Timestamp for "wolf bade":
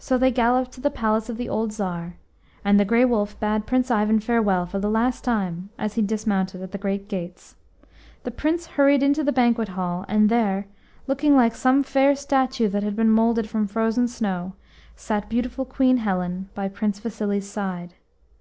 3.04-3.66